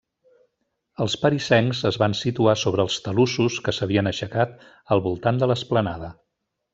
[1.03, 4.55] Els parisencs es van situar sobre els talussos que s'havien aixecat
[4.97, 6.11] al voltant de l'esplanada.